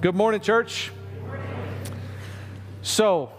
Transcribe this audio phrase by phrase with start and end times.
[0.00, 0.92] Good morning, church.
[2.80, 3.30] So,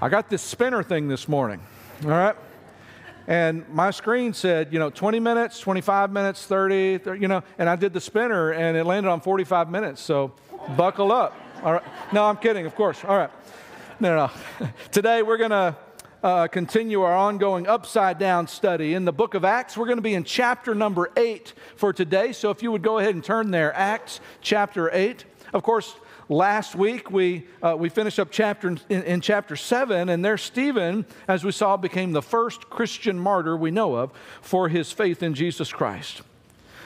[0.00, 1.60] I got this spinner thing this morning,
[2.04, 2.36] all right?
[3.26, 7.68] And my screen said, you know, 20 minutes, 25 minutes, 30, 30, you know, and
[7.68, 10.00] I did the spinner and it landed on 45 minutes.
[10.00, 10.32] So,
[10.76, 11.34] buckle up.
[11.64, 11.82] All right.
[12.12, 13.04] No, I'm kidding, of course.
[13.04, 13.30] All right.
[13.98, 14.14] No,
[14.60, 14.68] no.
[14.92, 15.76] Today we're going to
[16.22, 19.76] uh, continue our ongoing upside down study in the book of Acts.
[19.76, 22.32] We're going to be in chapter number eight for today.
[22.32, 25.24] So if you would go ahead and turn there, Acts chapter eight.
[25.52, 25.94] Of course,
[26.28, 31.04] last week we, uh, we finished up chapter in, in, chapter 7 and there stephen
[31.26, 35.34] as we saw became the first christian martyr we know of for his faith in
[35.34, 36.22] jesus christ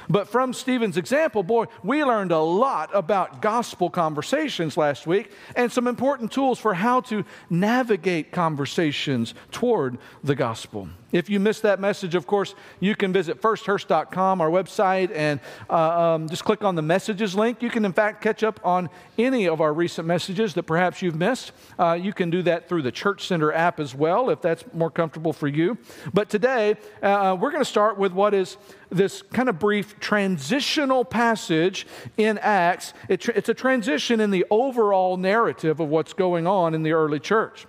[0.09, 5.73] but from Stephen's example, boy, we learned a lot about gospel conversations last week and
[5.73, 10.89] some important tools for how to navigate conversations toward the gospel.
[11.15, 15.39] If you missed that message, of course, you can visit firsthurst.com, our website, and
[15.71, 17.63] uh, um, just click on the messages link.
[17.63, 21.15] You can, in fact, catch up on any of our recent messages that perhaps you've
[21.15, 21.53] missed.
[21.79, 24.91] Uh, you can do that through the Church Center app as well, if that's more
[24.91, 25.79] comfortable for you.
[26.13, 28.57] But today, uh, uh we're going to start with what is
[28.91, 31.87] this kind of brief transitional passage
[32.17, 32.93] in Acts.
[33.09, 37.21] It, it's a transition in the overall narrative of what's going on in the early
[37.21, 37.69] church.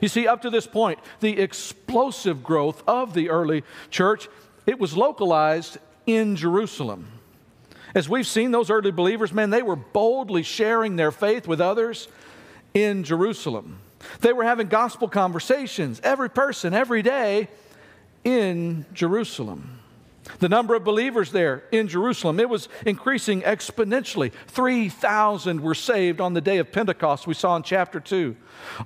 [0.00, 4.28] You see, up to this point, the explosive growth of the early church,
[4.66, 7.08] it was localized in Jerusalem.
[7.94, 12.08] As we've seen, those early believers, man, they were boldly sharing their faith with others
[12.72, 13.80] in Jerusalem.
[14.20, 17.48] They were having gospel conversations, every person, every day
[18.24, 19.79] in Jerusalem.
[20.38, 24.32] The number of believers there in Jerusalem, it was increasing exponentially.
[24.48, 28.36] 3,000 were saved on the day of Pentecost, we saw in chapter 2.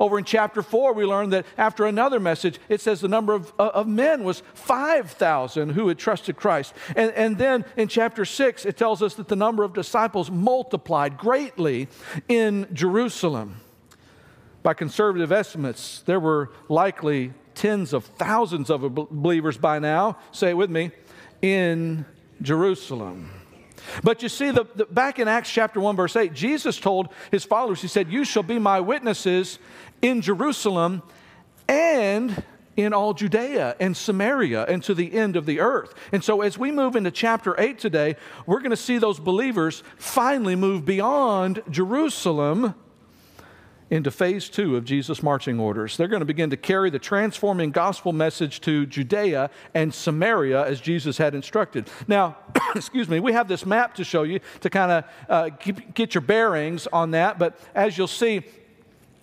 [0.01, 3.53] Over in chapter 4, we learned that after another message, it says the number of,
[3.59, 6.75] uh, of men was 5,000 who had trusted Christ.
[6.97, 11.19] And, and then in chapter 6, it tells us that the number of disciples multiplied
[11.19, 11.89] greatly
[12.29, 13.61] in Jerusalem.
[14.63, 20.17] By conservative estimates, there were likely tens of thousands of believers by now.
[20.33, 20.91] Say it with me
[21.45, 22.07] in
[22.41, 23.29] Jerusalem.
[24.03, 27.45] But you see, the, the, back in Acts chapter 1, verse 8, Jesus told his
[27.45, 29.59] followers, He said, You shall be my witnesses
[30.01, 31.03] in Jerusalem
[31.69, 32.43] and
[32.79, 35.93] in all Judea and Samaria and to the end of the earth.
[36.13, 38.17] And so, as we move into chapter 8 today,
[38.47, 42.75] we're going to see those believers finally move beyond Jerusalem
[43.91, 45.97] into phase two of Jesus' marching orders.
[45.97, 50.81] They're going to begin to carry the transforming gospel message to Judea and Samaria as
[50.81, 51.89] Jesus had instructed.
[52.09, 52.37] Now,
[52.75, 55.49] excuse me, we have this map to show you to kind of uh,
[55.95, 58.43] get your bearings on that, but as you'll see,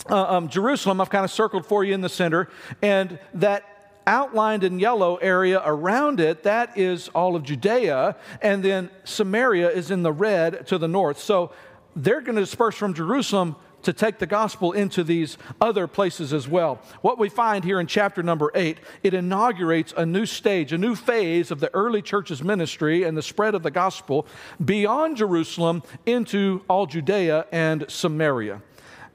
[0.09, 2.49] uh, um, Jerusalem, I've kind of circled for you in the center,
[2.81, 3.63] and that
[4.07, 9.91] outlined in yellow area around it, that is all of Judea, and then Samaria is
[9.91, 11.19] in the red to the north.
[11.19, 11.51] So
[11.95, 16.47] they're going to disperse from Jerusalem to take the gospel into these other places as
[16.47, 16.81] well.
[17.01, 20.95] What we find here in chapter number eight, it inaugurates a new stage, a new
[20.95, 24.25] phase of the early church's ministry and the spread of the gospel
[24.63, 28.61] beyond Jerusalem into all Judea and Samaria.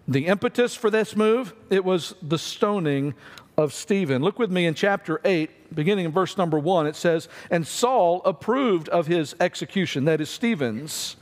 [0.08, 3.14] The impetus for this move, it was the stoning
[3.56, 4.22] of Stephen.
[4.22, 6.86] Look with me in chapter 8, beginning in verse number 1.
[6.86, 11.16] It says, And Saul approved of his execution, that is Stephen's,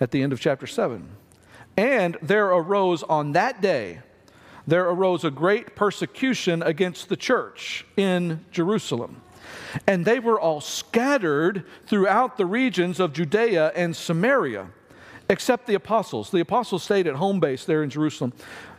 [0.00, 1.08] at the end of chapter 7.
[1.76, 4.00] And there arose on that day,
[4.66, 9.22] there arose a great persecution against the church in Jerusalem.
[9.86, 14.68] And they were all scattered throughout the regions of Judea and Samaria,
[15.28, 16.30] except the apostles.
[16.30, 18.32] The apostles stayed at home base there in Jerusalem.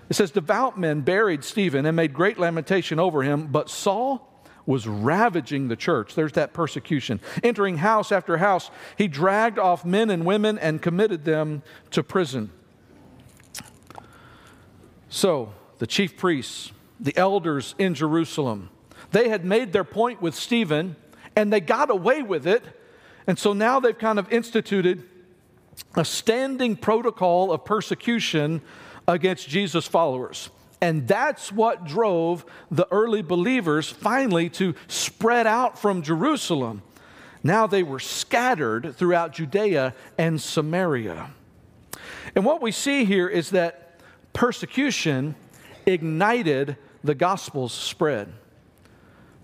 [0.10, 4.30] It says, Devout men buried Stephen and made great lamentation over him, but Saul
[4.66, 6.16] was ravaging the church.
[6.16, 7.20] There's that persecution.
[7.44, 12.50] Entering house after house, he dragged off men and women and committed them to prison.
[15.14, 18.72] So, the chief priests, the elders in Jerusalem,
[19.12, 20.96] they had made their point with Stephen
[21.36, 22.64] and they got away with it.
[23.28, 25.08] And so now they've kind of instituted
[25.96, 28.64] a standing protocol of persecution
[29.08, 30.50] against Jesus' followers.
[30.82, 36.82] And that's what drove the early believers finally to spread out from Jerusalem.
[37.44, 41.30] Now they were scattered throughout Judea and Samaria.
[42.34, 43.84] And what we see here is that
[44.34, 45.36] persecution
[45.86, 48.32] ignited the gospel's spread.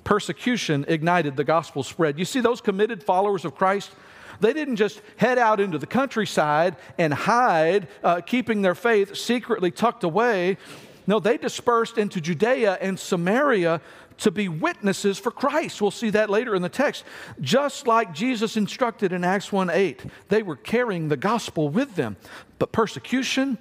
[0.04, 2.18] Persecution ignited the gospel spread.
[2.18, 3.92] You see, those committed followers of Christ,
[4.40, 9.72] they didn't just head out into the countryside and hide, uh, keeping their faith secretly
[9.72, 10.58] tucked away.
[11.06, 13.82] No, they dispersed into Judea and Samaria
[14.20, 15.82] to be witnesses for Christ.
[15.82, 17.04] We'll see that later in the text.
[17.42, 22.18] Just like Jesus instructed in Acts 1 8, they were carrying the gospel with them.
[22.58, 23.58] But persecution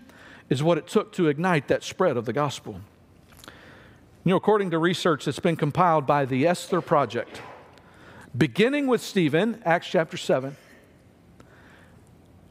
[0.48, 2.80] is what it took to ignite that spread of the gospel.
[4.24, 7.40] You know, according to research that's been compiled by the Esther Project,
[8.36, 10.56] beginning with Stephen, Acts chapter 7,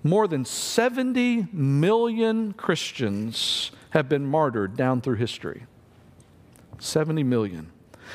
[0.04, 5.66] more than 70 million Christians have been martyred down through history.
[6.80, 7.72] 70 million.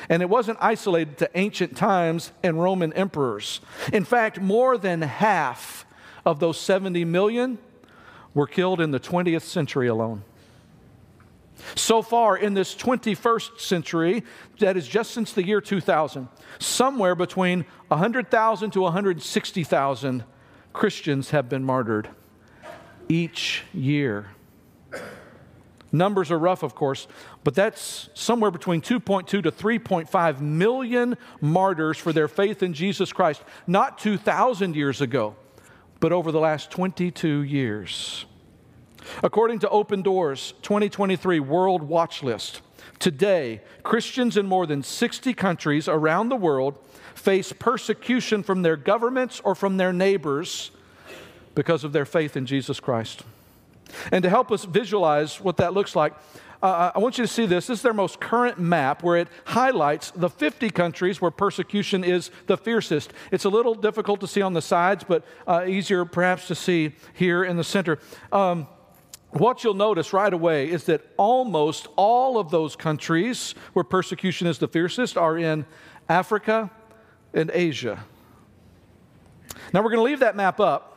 [0.09, 3.61] And it wasn't isolated to ancient times and Roman emperors.
[3.91, 5.85] In fact, more than half
[6.25, 7.59] of those 70 million
[8.33, 10.23] were killed in the 20th century alone.
[11.75, 14.23] So far in this 21st century,
[14.59, 16.27] that is just since the year 2000,
[16.59, 20.23] somewhere between 100,000 to 160,000
[20.73, 22.09] Christians have been martyred
[23.07, 24.27] each year.
[25.91, 27.07] Numbers are rough, of course,
[27.43, 33.43] but that's somewhere between 2.2 to 3.5 million martyrs for their faith in Jesus Christ,
[33.67, 35.35] not 2,000 years ago,
[35.99, 38.25] but over the last 22 years.
[39.21, 42.61] According to Open Doors 2023 World Watch List,
[42.99, 46.77] today, Christians in more than 60 countries around the world
[47.15, 50.71] face persecution from their governments or from their neighbors
[51.55, 53.23] because of their faith in Jesus Christ.
[54.11, 56.13] And to help us visualize what that looks like,
[56.63, 57.67] uh, I want you to see this.
[57.67, 62.31] This is their most current map where it highlights the 50 countries where persecution is
[62.47, 63.11] the fiercest.
[63.31, 66.93] It's a little difficult to see on the sides, but uh, easier perhaps to see
[67.13, 67.99] here in the center.
[68.31, 68.67] Um,
[69.31, 74.57] what you'll notice right away is that almost all of those countries where persecution is
[74.57, 75.65] the fiercest are in
[76.07, 76.71] Africa
[77.33, 78.05] and Asia.
[79.73, 80.92] Now, we're going to leave that map up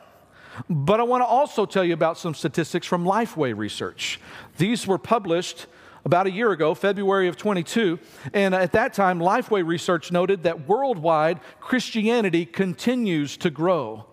[0.69, 4.21] but I want to also tell you about some statistics from Lifeway Research.
[4.59, 5.67] These were published
[6.05, 7.99] about a year ago, February of 22,
[8.33, 14.07] and at that time, Lifeway Research noted that worldwide Christianity continues to grow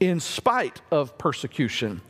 [0.00, 2.02] in spite of persecution.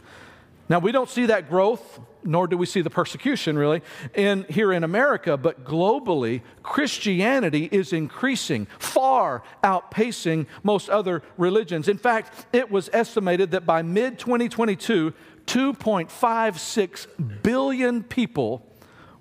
[0.68, 3.82] Now, we don't see that growth nor do we see the persecution really
[4.14, 11.88] in here in America, but globally, Christianity is increasing, far outpacing most other religions.
[11.88, 15.12] In fact, it was estimated that by mid 2022,
[15.46, 18.66] 2.56 billion people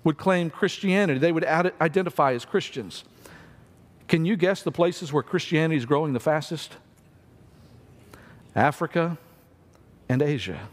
[0.02, 1.18] would claim Christianity.
[1.18, 3.04] They would identify as Christians.
[4.08, 6.76] Can you guess the places where Christianity is growing the fastest?
[8.54, 9.18] Africa
[10.08, 10.68] and Asia.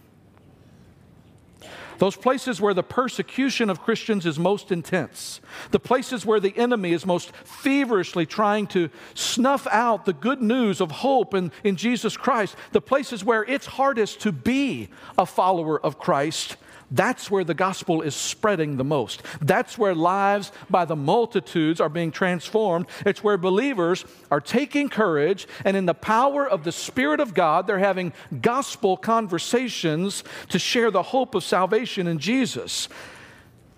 [2.03, 5.39] Those places where the persecution of Christians is most intense,
[5.71, 10.81] the places where the enemy is most feverishly trying to snuff out the good news
[10.81, 15.79] of hope in, in Jesus Christ, the places where it's hardest to be a follower
[15.79, 16.57] of Christ,
[16.93, 19.23] that's where the gospel is spreading the most.
[19.41, 22.85] That's where lives by the multitudes are being transformed.
[23.03, 27.65] It's where believers are taking courage and, in the power of the Spirit of God,
[27.65, 32.87] they're having gospel conversations to share the hope of salvation in Jesus.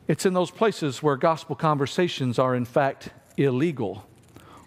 [0.09, 4.05] It's in those places where gospel conversations are, in fact, illegal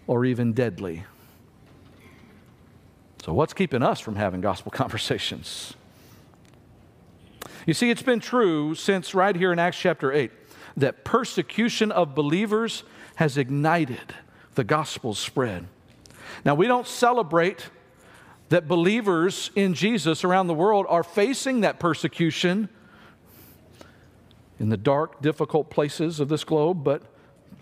[0.07, 1.03] or even deadly.
[3.23, 5.75] So, what's keeping us from having gospel conversations?
[7.65, 10.31] You see, it's been true since right here in Acts chapter 8
[10.77, 12.83] that persecution of believers
[13.15, 14.13] has ignited
[14.55, 15.67] the gospel's spread.
[16.45, 17.69] Now, we don't celebrate
[18.49, 22.69] that believers in Jesus around the world are facing that persecution
[24.59, 27.03] in the dark, difficult places of this globe, but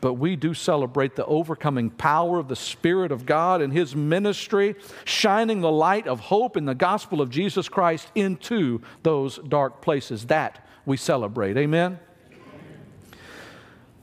[0.02, 4.76] but we do celebrate the overcoming power of the Spirit of God and His ministry,
[5.06, 10.26] shining the light of hope in the gospel of Jesus Christ into those dark places.
[10.28, 11.58] That we celebrate.
[11.58, 12.00] Amen?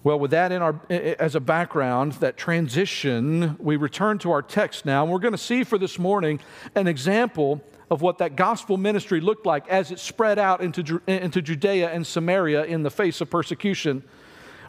[0.04, 4.84] Well, with that in our, as a background, that transition, we return to our text
[4.84, 5.02] now.
[5.02, 6.40] And we're going to see for this morning
[6.74, 11.40] an example of what that gospel ministry looked like as it spread out into, into
[11.40, 14.02] Judea and Samaria in the face of persecution.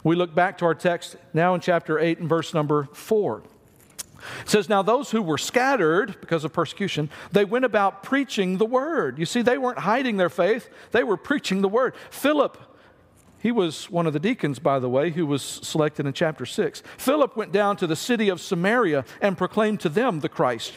[0.04, 3.42] We look back to our text now in chapter 8 and verse number 4.
[4.42, 8.66] It says, Now those who were scattered because of persecution, they went about preaching the
[8.66, 9.18] word.
[9.18, 11.94] You see, they weren't hiding their faith, they were preaching the word.
[12.10, 12.58] Philip
[13.46, 16.82] he was one of the deacons, by the way, who was selected in chapter 6.
[16.98, 20.72] Philip went down to the city of Samaria and proclaimed to them the Christ.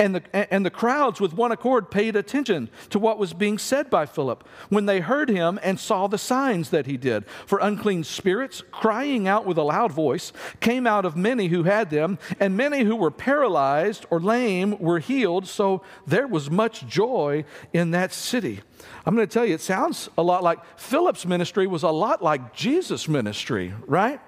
[0.00, 3.88] And the, and the crowds, with one accord, paid attention to what was being said
[3.88, 7.24] by Philip when they heard him and saw the signs that he did.
[7.46, 11.88] For unclean spirits, crying out with a loud voice, came out of many who had
[11.88, 15.46] them, and many who were paralyzed or lame were healed.
[15.46, 18.62] So there was much joy in that city.
[19.04, 22.22] I'm going to tell you, it sounds a lot like Philip's ministry was a lot
[22.22, 24.20] like Jesus' ministry, right?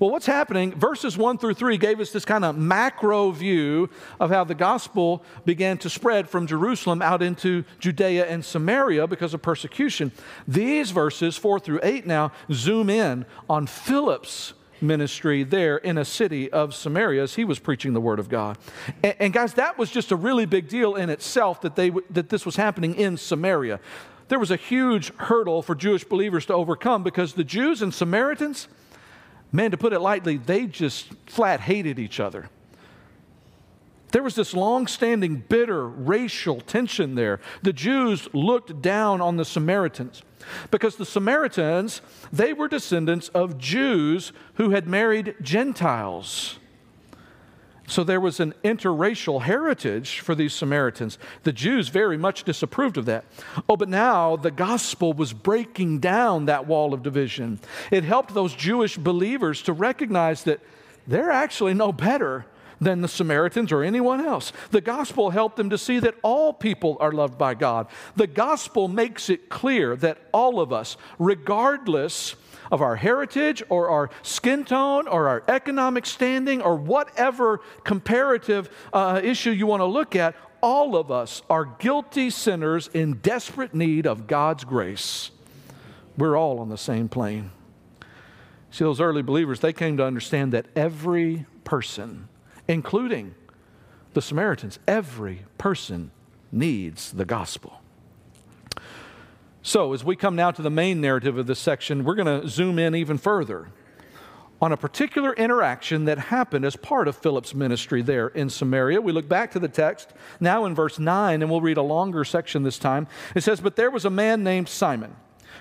[0.00, 0.74] Well, what's happening?
[0.74, 3.88] Verses 1 through 3 gave us this kind of macro view
[4.20, 9.32] of how the gospel began to spread from Jerusalem out into Judea and Samaria because
[9.32, 10.12] of persecution.
[10.46, 16.50] These verses, 4 through 8, now zoom in on Philip's ministry there in a city
[16.52, 18.58] of Samaria as he was preaching the word of God.
[19.02, 22.28] And, and, guys, that was just a really big deal in itself that, they, that
[22.28, 23.80] this was happening in Samaria.
[24.28, 28.68] There was a huge hurdle for Jewish believers to overcome because the Jews and Samaritans,
[29.52, 32.48] man, to put it lightly, they just flat hated each other.
[34.16, 37.38] There was this long standing bitter racial tension there.
[37.60, 40.22] The Jews looked down on the Samaritans
[40.70, 42.00] because the Samaritans,
[42.32, 46.58] they were descendants of Jews who had married Gentiles.
[47.86, 51.18] So there was an interracial heritage for these Samaritans.
[51.42, 53.26] The Jews very much disapproved of that.
[53.68, 57.60] Oh, but now the gospel was breaking down that wall of division.
[57.90, 60.60] It helped those Jewish believers to recognize that
[61.06, 62.46] they're actually no better
[62.80, 64.52] than the Samaritans or anyone else.
[64.70, 67.86] The gospel helped them to see that all people are loved by God.
[68.16, 72.36] The gospel makes it clear that all of us, regardless
[72.70, 79.20] of our heritage or our skin tone or our economic standing or whatever comparative uh,
[79.22, 84.06] issue you want to look at, all of us are guilty sinners in desperate need
[84.06, 85.30] of God's grace.
[86.16, 87.50] We're all on the same plane.
[88.70, 92.28] See, those early believers, they came to understand that every person,
[92.68, 93.34] including
[94.14, 96.10] the Samaritans, every person
[96.50, 97.80] needs the gospel.
[99.62, 102.48] So, as we come now to the main narrative of this section, we're going to
[102.48, 103.68] zoom in even further
[104.60, 109.00] on a particular interaction that happened as part of Philip's ministry there in Samaria.
[109.00, 112.24] We look back to the text now in verse 9, and we'll read a longer
[112.24, 113.06] section this time.
[113.34, 115.14] It says, But there was a man named Simon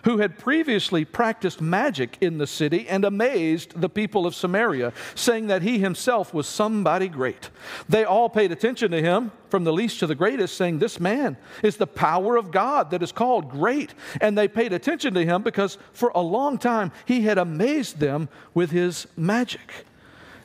[0.03, 5.47] who had previously practiced magic in the city and amazed the people of Samaria, saying
[5.47, 7.49] that he himself was somebody great.
[7.87, 11.37] They all paid attention to him, from the least to the greatest, saying, This man
[11.63, 13.93] is the power of God that is called great.
[14.21, 18.29] And they paid attention to him because for a long time he had amazed them
[18.53, 19.85] with his magic.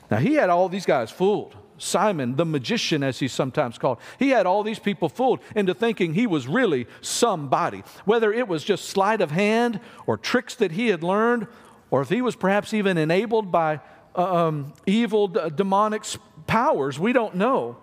[0.09, 1.55] Now, he had all these guys fooled.
[1.81, 3.97] Simon, the magician, as he's sometimes called.
[4.19, 8.63] He had all these people fooled into thinking he was really somebody, whether it was
[8.63, 11.47] just sleight of hand or tricks that he had learned,
[11.89, 13.79] or if he was perhaps even enabled by
[14.15, 16.03] uh, um, evil d- demonic
[16.45, 17.77] powers, we don't know.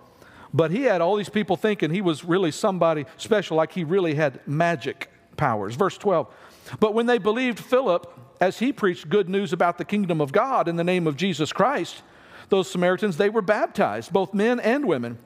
[0.55, 4.14] But he had all these people thinking he was really somebody special, like he really
[4.14, 5.75] had magic powers.
[5.75, 6.33] Verse 12.
[6.81, 8.07] But when they believed Philip,
[8.40, 11.52] as he preached good news about the kingdom of God in the name of Jesus
[11.52, 12.02] Christ,
[12.49, 15.19] those Samaritans, they were baptized, both men and women.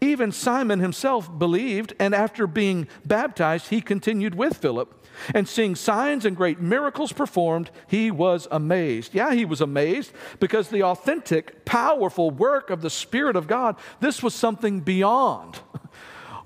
[0.00, 4.94] Even Simon himself believed, and after being baptized, he continued with Philip.
[5.34, 9.14] And seeing signs and great miracles performed, he was amazed.
[9.14, 14.22] Yeah, he was amazed because the authentic, powerful work of the Spirit of God, this
[14.22, 15.56] was something beyond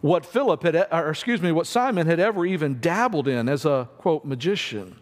[0.01, 3.89] what Philip had, or excuse me, what Simon had ever even dabbled in as a
[3.99, 4.97] quote magician.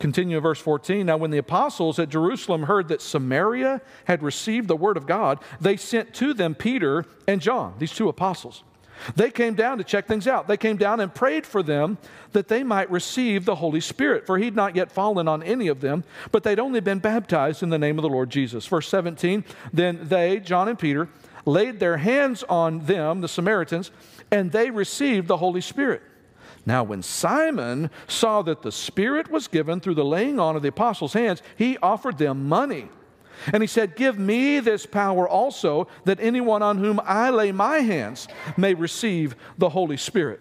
[0.00, 1.04] Continue in verse 14.
[1.04, 5.38] Now, when the apostles at Jerusalem heard that Samaria had received the word of God,
[5.60, 8.64] they sent to them Peter and John, these two apostles.
[9.14, 10.48] They came down to check things out.
[10.48, 11.98] They came down and prayed for them
[12.32, 15.80] that they might receive the Holy Spirit, for he'd not yet fallen on any of
[15.80, 18.66] them, but they'd only been baptized in the name of the Lord Jesus.
[18.66, 21.08] Verse 17 Then they, John and Peter,
[21.44, 23.90] laid their hands on them, the Samaritans,
[24.30, 26.02] and they received the Holy Spirit.
[26.66, 30.68] Now, when Simon saw that the Spirit was given through the laying on of the
[30.68, 32.88] apostles' hands, he offered them money.
[33.52, 37.78] And he said, Give me this power also, that anyone on whom I lay my
[37.78, 40.40] hands may receive the Holy Spirit.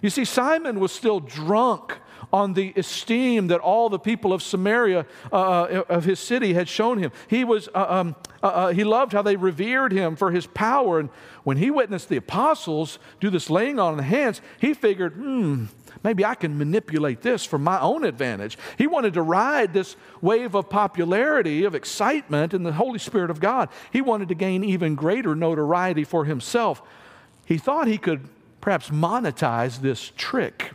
[0.00, 1.98] You see, Simon was still drunk
[2.32, 6.68] on the esteem that all the people of Samaria, uh, uh of his city, had
[6.68, 7.12] shown him.
[7.28, 10.98] He, was, uh, um, uh, uh, he loved how they revered him for his power.
[10.98, 11.10] And
[11.44, 15.66] when he witnessed the apostles do this laying on of hands, he figured, hmm,
[16.02, 18.56] maybe I can manipulate this for my own advantage.
[18.78, 23.40] He wanted to ride this wave of popularity, of excitement in the Holy Spirit of
[23.40, 23.68] God.
[23.92, 26.82] He wanted to gain even greater notoriety for himself.
[27.44, 28.28] He thought he could
[28.60, 30.72] perhaps monetize this trick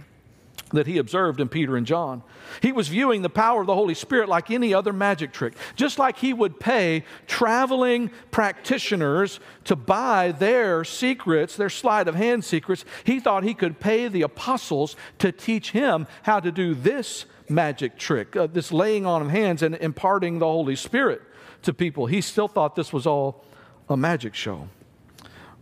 [0.72, 2.24] that he observed in Peter and John.
[2.62, 5.98] He was viewing the power of the Holy Spirit like any other magic trick, just
[5.98, 12.84] like he would pay traveling practitioners to buy their secrets, their sleight of hand secrets.
[13.04, 17.98] He thought he could pay the apostles to teach him how to do this magic
[17.98, 21.22] trick, uh, this laying on of hands and imparting the Holy Spirit
[21.62, 22.08] to people.
[22.08, 23.46] He still thought this was all
[23.90, 24.68] a magic show.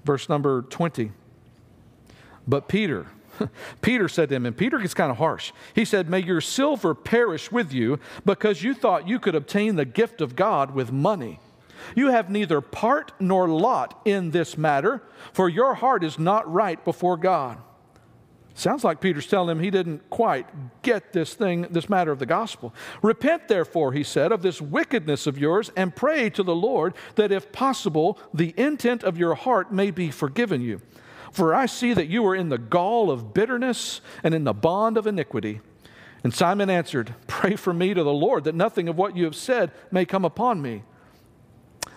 [0.03, 1.11] Verse number 20.
[2.47, 3.07] But Peter,
[3.81, 5.51] Peter said to him, and Peter gets kind of harsh.
[5.73, 9.85] He said, May your silver perish with you because you thought you could obtain the
[9.85, 11.39] gift of God with money.
[11.95, 16.83] You have neither part nor lot in this matter, for your heart is not right
[16.83, 17.59] before God.
[18.57, 20.47] Sounds like Peter's telling him he didn't quite
[20.81, 22.73] get this thing, this matter of the gospel.
[23.01, 27.33] Repent, therefore, he said, of this wickedness of yours, and pray to the Lord that,
[27.33, 30.81] if possible, the intent of your heart may be forgiven you.
[31.35, 34.95] For I see that you are in the gall of bitterness and in the bond
[34.95, 35.59] of iniquity.
[36.23, 39.35] And Simon answered, Pray for me to the Lord that nothing of what you have
[39.35, 40.83] said may come upon me.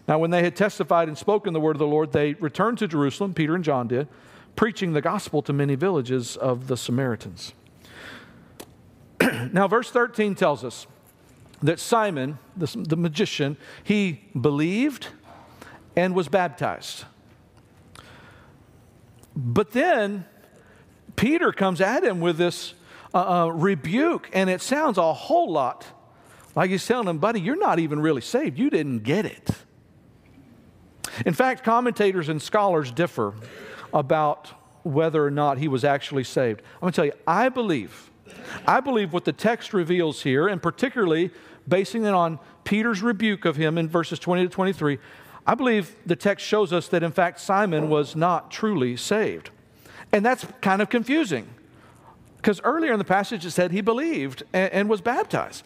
[0.09, 2.89] Now, when they had testified and spoken the word of the Lord, they returned to
[2.89, 4.09] Jerusalem, Peter and John did,
[4.57, 7.53] preaching the gospel to many villages of the Samaritans.
[9.53, 10.89] now, verse 13 tells us
[11.63, 15.07] that Simon, the, the magician, he believed
[15.95, 17.05] and was baptized.
[19.39, 20.25] But then
[21.15, 22.75] Peter comes at him with this
[23.15, 25.87] uh, uh, rebuke, and it sounds a whole lot
[26.57, 28.59] like he's telling him, buddy, you're not even really saved.
[28.59, 29.49] You didn't get it.
[31.25, 33.33] In fact, commentators and scholars differ
[33.95, 34.49] about
[34.83, 36.61] whether or not he was actually saved.
[36.75, 38.11] I'm going to tell you, I believe,
[38.67, 41.31] I believe what the text reveals here, and particularly
[41.69, 44.99] basing it on Peter's rebuke of him in verses 20 to 23,
[45.49, 49.49] I believe the text shows us that, in fact, Simon was not truly saved.
[50.13, 51.49] And that's kind of confusing
[52.37, 55.65] because earlier in the passage it said he believed and, and was baptized.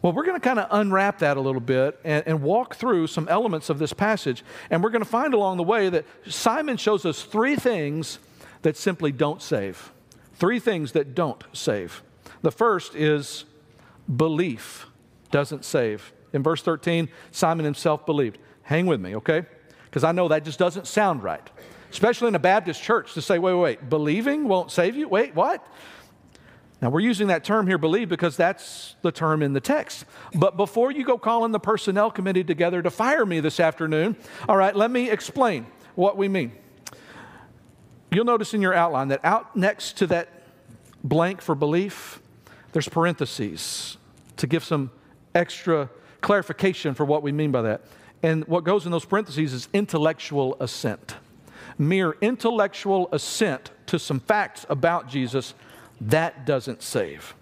[0.00, 3.08] Well, we're going to kind of unwrap that a little bit and, and, walk through
[3.08, 4.42] some elements of this passage.
[4.70, 8.18] And we're going to find along the way that Simon shows us three things
[8.62, 9.92] that simply don't save.
[10.34, 12.02] Three things that don't save.
[12.40, 13.44] The first is
[14.14, 14.86] belief
[15.30, 16.14] doesn't save.
[16.32, 18.38] In verse 13, Simon himself believed.
[18.66, 19.44] Hang with me, okay?
[19.84, 21.48] Because I know that just doesn't sound right,
[21.90, 25.08] especially in a Baptist church to say, wait, wait, wait, believing won't save you?
[25.08, 25.64] Wait, what?
[26.82, 30.04] Now, we're using that term here, believe, because that's the term in the text.
[30.34, 34.16] But before you go calling the personnel committee together to fire me this afternoon,
[34.48, 36.50] all right, let me explain what we mean.
[38.10, 40.28] You'll notice in your outline that out next to that
[41.04, 42.20] blank for belief,
[42.72, 43.96] there's parentheses
[44.38, 44.90] to give some
[45.36, 45.88] extra
[46.20, 47.82] clarification for what we mean by that.
[48.22, 51.16] And what goes in those parentheses is intellectual assent.
[51.78, 55.54] Mere intellectual assent to some facts about Jesus,
[56.00, 57.34] that doesn't save.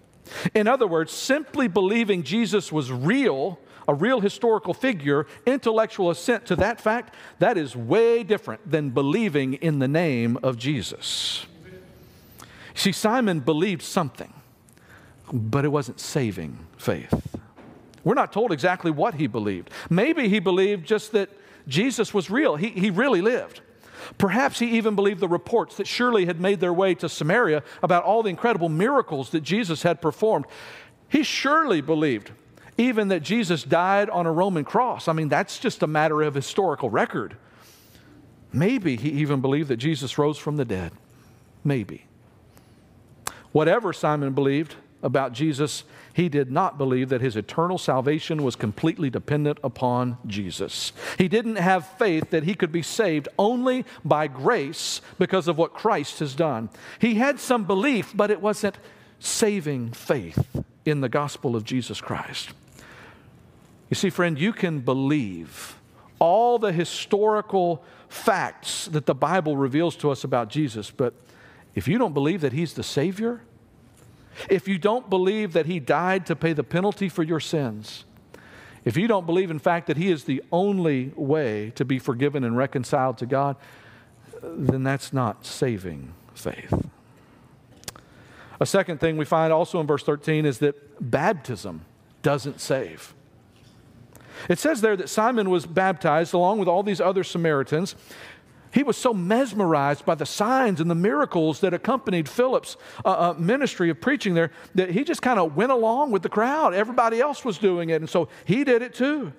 [0.54, 6.56] In other words, simply believing Jesus was real, a real historical figure, intellectual assent to
[6.56, 11.46] that fact, that is way different than believing in the name of Jesus.
[12.74, 14.32] See, Simon believed something,
[15.32, 17.33] but it wasn't saving faith.
[18.04, 19.70] We're not told exactly what he believed.
[19.90, 21.30] Maybe he believed just that
[21.66, 23.62] Jesus was real, he, he really lived.
[24.18, 28.04] Perhaps he even believed the reports that surely had made their way to Samaria about
[28.04, 30.44] all the incredible miracles that Jesus had performed.
[31.08, 32.30] He surely believed
[32.76, 35.08] even that Jesus died on a Roman cross.
[35.08, 37.36] I mean, that's just a matter of historical record.
[38.52, 40.92] Maybe he even believed that Jesus rose from the dead.
[41.62, 42.06] Maybe.
[43.52, 49.10] Whatever Simon believed about Jesus, he did not believe that his eternal salvation was completely
[49.10, 50.92] dependent upon Jesus.
[51.18, 55.74] He didn't have faith that he could be saved only by grace because of what
[55.74, 56.70] Christ has done.
[56.98, 58.78] He had some belief, but it wasn't
[59.20, 60.44] saving faith
[60.84, 62.50] in the gospel of Jesus Christ.
[63.90, 65.76] You see, friend, you can believe
[66.18, 71.14] all the historical facts that the Bible reveals to us about Jesus, but
[71.74, 73.42] if you don't believe that he's the Savior,
[74.48, 78.04] if you don't believe that He died to pay the penalty for your sins,
[78.84, 82.44] if you don't believe, in fact, that He is the only way to be forgiven
[82.44, 83.56] and reconciled to God,
[84.42, 86.72] then that's not saving faith.
[88.60, 90.76] A second thing we find also in verse 13 is that
[91.10, 91.82] baptism
[92.22, 93.14] doesn't save.
[94.48, 97.94] It says there that Simon was baptized along with all these other Samaritans.
[98.74, 103.34] He was so mesmerized by the signs and the miracles that accompanied Philip's uh, uh,
[103.38, 106.74] ministry of preaching there that he just kind of went along with the crowd.
[106.74, 109.32] Everybody else was doing it, and so he did it too.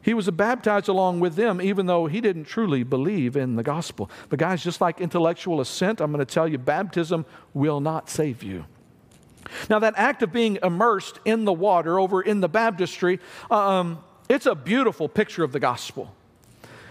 [0.00, 4.10] He was baptized along with them, even though he didn't truly believe in the gospel.
[4.30, 8.42] But, guys, just like intellectual assent, I'm going to tell you baptism will not save
[8.42, 8.64] you.
[9.68, 14.46] Now, that act of being immersed in the water over in the baptistry, um, it's
[14.46, 16.14] a beautiful picture of the gospel.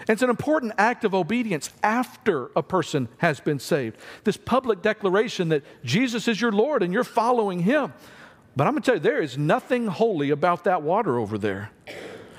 [0.08, 3.98] It's an important act of obedience after a person has been saved.
[4.24, 7.94] This public declaration that Jesus is your Lord and you're following him.
[8.56, 11.72] But I'm going to tell you, there is nothing holy about that water over there.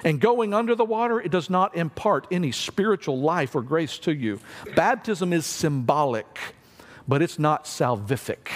[0.05, 4.15] And going under the water, it does not impart any spiritual life or grace to
[4.15, 4.39] you.
[4.77, 6.39] Baptism is symbolic,
[7.09, 8.49] but it's not salvific,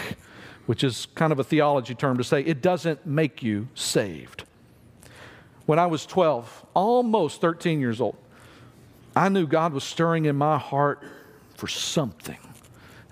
[0.66, 4.44] which is kind of a theology term to say it doesn't make you saved.
[5.64, 8.16] When I was 12, almost 13 years old,
[9.18, 11.02] I knew God was stirring in my heart
[11.56, 12.38] for something.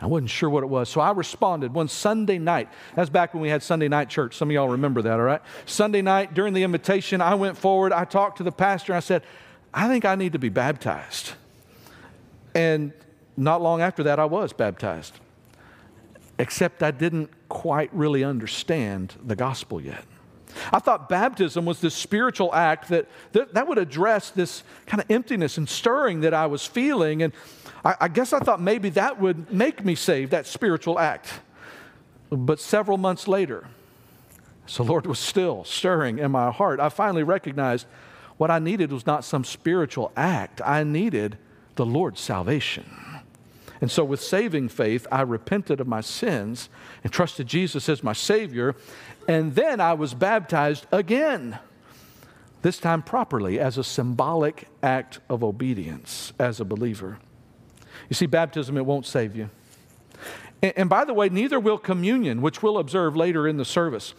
[0.00, 0.88] I wasn't sure what it was.
[0.88, 2.68] So I responded one Sunday night.
[2.94, 4.36] That's back when we had Sunday night church.
[4.36, 5.42] Some of y'all remember that, all right?
[5.64, 7.92] Sunday night during the invitation, I went forward.
[7.92, 8.94] I talked to the pastor.
[8.94, 9.24] I said,
[9.74, 11.32] I think I need to be baptized.
[12.54, 12.92] And
[13.36, 15.18] not long after that, I was baptized.
[16.38, 20.04] Except I didn't quite really understand the gospel yet.
[20.72, 25.10] I thought baptism was this spiritual act that, that, that would address this kind of
[25.10, 27.22] emptiness and stirring that I was feeling.
[27.22, 27.32] And
[27.84, 31.40] I, I guess I thought maybe that would make me saved, that spiritual act.
[32.30, 33.68] But several months later,
[34.66, 36.80] so the Lord was still stirring in my heart.
[36.80, 37.86] I finally recognized
[38.36, 40.60] what I needed was not some spiritual act.
[40.64, 41.38] I needed
[41.76, 42.84] the Lord's salvation.
[43.80, 46.68] And so, with saving faith, I repented of my sins
[47.04, 48.74] and trusted Jesus as my Savior.
[49.28, 51.58] And then I was baptized again,
[52.62, 57.18] this time properly, as a symbolic act of obedience as a believer.
[58.08, 59.50] You see, baptism, it won't save you.
[60.62, 64.14] And, and by the way, neither will communion, which we'll observe later in the service.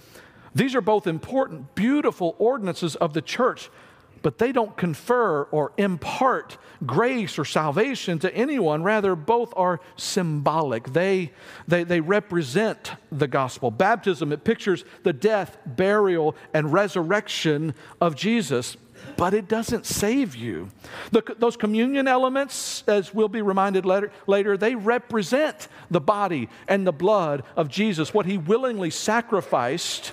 [0.54, 3.70] These are both important, beautiful ordinances of the church,
[4.22, 8.84] but they don't confer or impart grace or salvation to anyone.
[8.84, 10.94] Rather, both are symbolic.
[10.94, 11.32] They,
[11.68, 13.72] they, they represent the gospel.
[13.72, 18.78] Baptism, it pictures the death, burial, and resurrection of Jesus
[19.16, 20.70] but it doesn't save you.
[21.12, 26.86] The, those communion elements, as we'll be reminded later, later, they represent the body and
[26.86, 30.12] the blood of Jesus, what he willingly sacrificed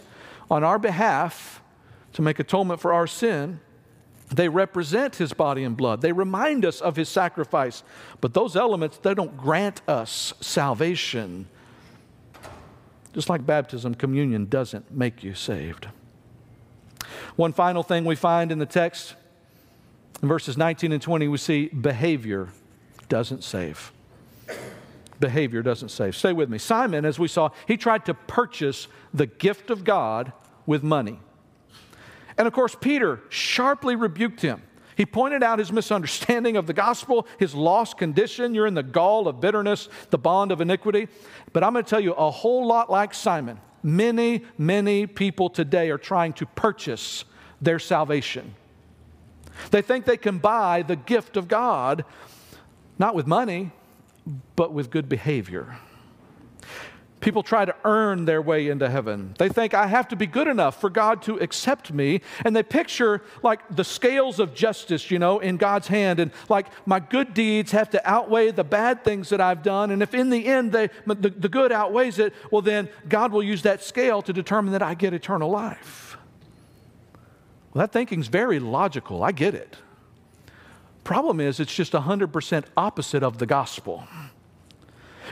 [0.51, 1.63] on our behalf
[2.15, 3.61] to make atonement for our sin.
[4.35, 6.01] They represent his body and blood.
[6.01, 7.85] They remind us of his sacrifice.
[8.21, 11.47] But those elements, they don't grant us salvation.
[13.13, 15.87] Just like baptism, communion doesn't make you saved.
[17.37, 19.15] One final thing we find in the text,
[20.21, 22.49] in verses 19 and 20, we see behavior
[23.09, 23.93] doesn't save.
[25.21, 26.17] Behavior doesn't save.
[26.17, 26.59] Stay with me.
[26.59, 30.33] Simon, as we saw, he tried to purchase the gift of God
[30.67, 31.21] with money.
[32.37, 34.63] And of course, Peter sharply rebuked him.
[34.97, 38.55] He pointed out his misunderstanding of the gospel, his lost condition.
[38.55, 41.09] You're in the gall of bitterness, the bond of iniquity.
[41.53, 43.59] But I'm going to tell you a whole lot like Simon.
[43.83, 47.25] Many, many people today are trying to purchase
[47.61, 48.55] their salvation.
[49.71, 52.05] They think they can buy the gift of God,
[52.99, 53.73] not with money,
[54.57, 55.77] but with good behavior.
[57.25, 59.35] People try to earn their way into heaven.
[59.39, 62.21] They think, I have to be good enough for God to accept me.
[62.45, 66.21] And they picture like the scales of justice, you know, in God's hand.
[66.21, 69.91] And like my good deeds have to outweigh the bad things that I've done.
[69.91, 73.43] And if in the end they, the, the good outweighs it, well, then God will
[73.43, 76.19] use that scale to determine that I get eternal life.
[77.73, 79.25] Well, that thinking's very logical.
[79.25, 79.79] I get it.
[81.05, 84.07] Problem is, it's just 100% opposite of the gospel.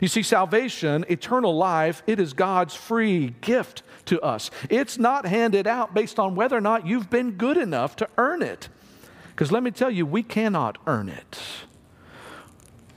[0.00, 4.50] You see, salvation, eternal life, it is God's free gift to us.
[4.70, 8.42] It's not handed out based on whether or not you've been good enough to earn
[8.42, 8.68] it.
[9.30, 11.38] Because let me tell you, we cannot earn it.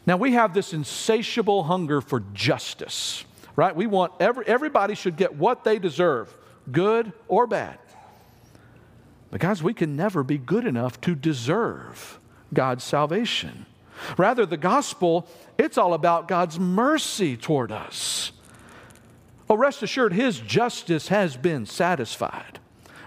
[0.05, 3.75] Now, we have this insatiable hunger for justice, right?
[3.75, 6.35] We want every, everybody should get what they deserve,
[6.71, 7.79] good or bad.
[9.31, 12.19] But, guys, we can never be good enough to deserve
[12.53, 13.65] God's salvation.
[14.17, 15.27] Rather, the gospel,
[15.57, 18.31] it's all about God's mercy toward us.
[19.49, 22.59] Oh, rest assured, His justice has been satisfied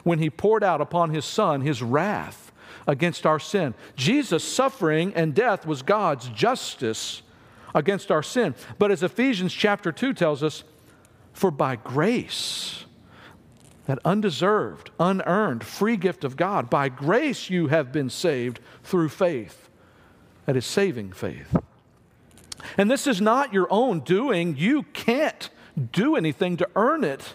[0.04, 2.52] when He poured out upon His Son His wrath
[2.86, 3.74] against our sin.
[3.96, 7.22] Jesus' suffering and death was God's justice
[7.74, 8.54] against our sin.
[8.78, 10.64] But as Ephesians chapter 2 tells us,
[11.32, 12.84] for by grace,
[13.86, 19.67] that undeserved, unearned, free gift of God, by grace you have been saved through faith
[20.48, 21.54] that is saving faith.
[22.78, 24.56] And this is not your own doing.
[24.56, 25.50] You can't
[25.92, 27.34] do anything to earn it.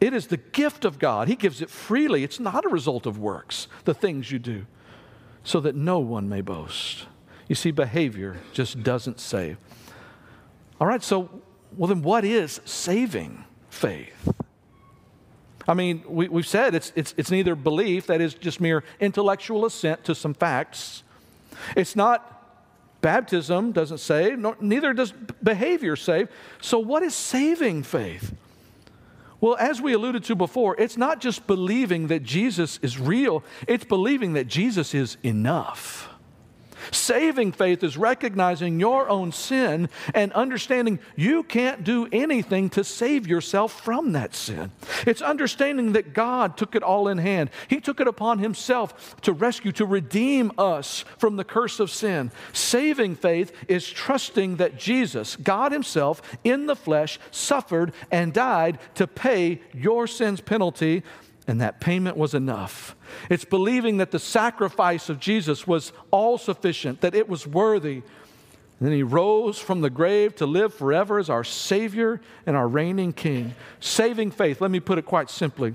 [0.00, 1.28] It is the gift of God.
[1.28, 2.24] He gives it freely.
[2.24, 4.64] It's not a result of works, the things you do,
[5.44, 7.04] so that no one may boast.
[7.46, 9.58] You see, behavior just doesn't save.
[10.80, 11.42] All right, so,
[11.76, 14.32] well, then what is saving faith?
[15.68, 19.66] I mean, we, have said it's, it's, it's neither belief, that is just mere intellectual
[19.66, 21.02] assent to some facts,
[21.76, 22.40] it's not
[23.00, 26.28] baptism doesn't save, nor, neither does behavior save.
[26.60, 28.34] So, what is saving faith?
[29.40, 33.84] Well, as we alluded to before, it's not just believing that Jesus is real, it's
[33.84, 36.09] believing that Jesus is enough.
[36.92, 43.26] Saving faith is recognizing your own sin and understanding you can't do anything to save
[43.26, 44.70] yourself from that sin.
[45.06, 47.50] It's understanding that God took it all in hand.
[47.68, 52.30] He took it upon Himself to rescue, to redeem us from the curse of sin.
[52.52, 59.06] Saving faith is trusting that Jesus, God Himself, in the flesh, suffered and died to
[59.06, 61.02] pay your sin's penalty
[61.50, 62.94] and that payment was enough.
[63.28, 67.94] It's believing that the sacrifice of Jesus was all sufficient, that it was worthy.
[68.78, 72.68] And then he rose from the grave to live forever as our Savior and our
[72.68, 73.56] reigning King.
[73.80, 75.74] Saving faith, let me put it quite simply.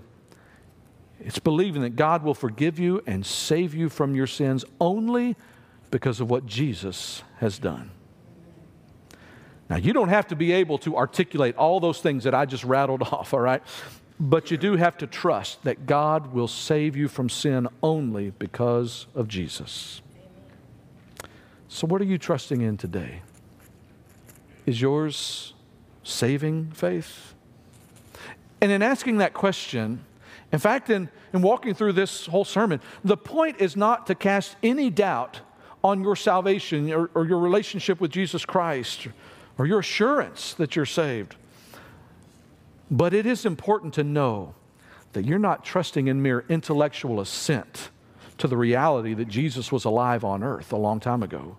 [1.20, 5.36] It's believing that God will forgive you and save you from your sins only
[5.92, 7.92] because of what Jesus has done.
[9.70, 12.64] Now, you don't have to be able to articulate all those things that I just
[12.64, 13.62] rattled off, all right?
[14.20, 19.08] But you do have to trust that God will save you from sin only because
[19.14, 20.02] of Jesus.
[21.68, 23.22] So, what are you trusting in today?
[24.66, 25.54] Is yours
[26.04, 27.34] saving faith?
[28.62, 30.06] And in asking that question,
[30.52, 34.56] in fact, in, in walking through this whole sermon, the point is not to cast
[34.64, 35.42] any doubt
[35.84, 39.08] on your salvation or, or your relationship with Jesus Christ
[39.58, 41.36] or your assurance that you're saved.
[42.90, 44.54] But it is important to know
[45.14, 47.90] that you're not trusting in mere intellectual assent
[48.38, 51.58] to the reality that Jesus was alive on earth a long time ago.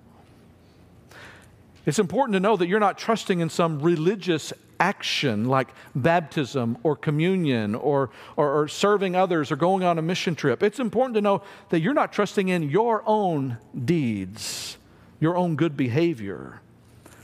[1.87, 6.97] It's important to know that you're not trusting in some religious action like baptism or
[6.97, 10.63] communion or, or, or, serving others or going on a mission trip.
[10.63, 14.77] It's important to know that you're not trusting in your own deeds,
[15.19, 16.61] your own good behavior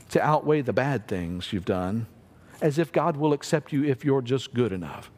[0.09, 2.07] to outweigh the bad things you've done
[2.63, 5.11] as if God will accept you if you're just good enough.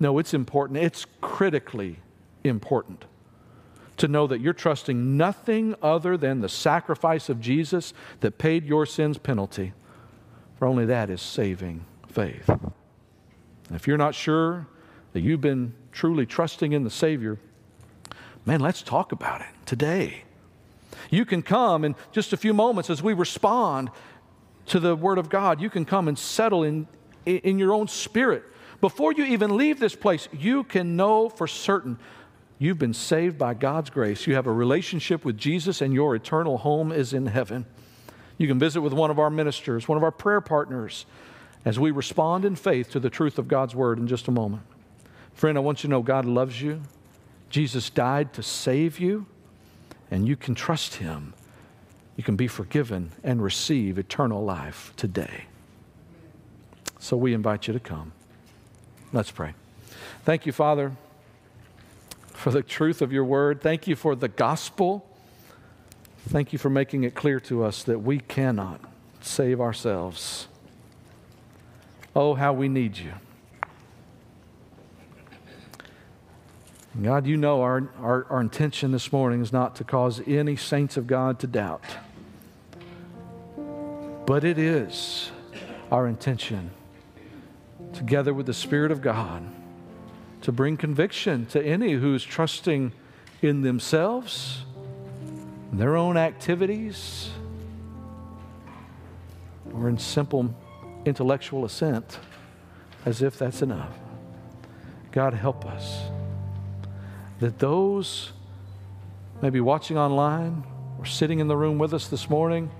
[0.00, 0.78] No, it's important.
[0.78, 1.98] It's critically
[2.42, 3.04] important
[3.98, 8.86] to know that you're trusting nothing other than the sacrifice of Jesus that paid your
[8.86, 9.74] sin's penalty.
[10.58, 12.48] For only that is saving faith.
[12.48, 12.72] And
[13.76, 14.66] if you're not sure
[15.12, 17.38] that you've been truly trusting in the Savior,
[18.46, 20.24] man, let's talk about it today.
[21.10, 23.90] You can come in just a few moments as we respond
[24.66, 26.86] to the Word of God, you can come and settle in,
[27.26, 28.44] in your own spirit.
[28.80, 31.98] Before you even leave this place, you can know for certain
[32.58, 34.26] you've been saved by God's grace.
[34.26, 37.66] You have a relationship with Jesus, and your eternal home is in heaven.
[38.38, 41.06] You can visit with one of our ministers, one of our prayer partners,
[41.64, 44.62] as we respond in faith to the truth of God's Word in just a moment.
[45.34, 46.82] Friend, I want you to know God loves you.
[47.50, 49.26] Jesus died to save you,
[50.10, 51.34] and you can trust Him
[52.16, 55.44] you can be forgiven and receive eternal life today.
[56.98, 58.12] So we invite you to come.
[59.12, 59.54] Let's pray.
[60.24, 60.92] Thank you, Father,
[62.32, 63.60] for the truth of your word.
[63.60, 65.06] Thank you for the gospel.
[66.28, 68.80] Thank you for making it clear to us that we cannot
[69.20, 70.48] save ourselves.
[72.16, 73.12] Oh, how we need you.
[77.02, 80.96] God, you know our, our, our intention this morning is not to cause any saints
[80.96, 81.82] of God to doubt.
[84.26, 85.32] But it is
[85.90, 86.70] our intention,
[87.92, 89.42] together with the Spirit of God,
[90.42, 92.92] to bring conviction to any who's trusting
[93.42, 94.62] in themselves,
[95.72, 97.30] their own activities,
[99.74, 100.54] or in simple
[101.04, 102.20] intellectual assent,
[103.04, 103.98] as if that's enough.
[105.10, 106.02] God, help us
[107.40, 108.32] that those
[109.42, 110.64] maybe watching online
[110.98, 112.70] or sitting in the room with us this morning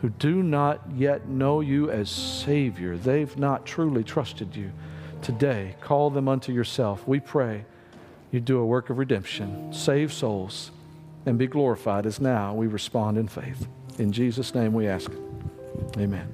[0.00, 4.70] who do not yet know you as Savior, they've not truly trusted you.
[5.22, 7.06] Today, call them unto yourself.
[7.06, 7.64] We pray
[8.30, 10.70] you do a work of redemption, save souls,
[11.26, 13.66] and be glorified as now we respond in faith.
[13.98, 15.10] In Jesus' name we ask.
[15.96, 16.32] Amen.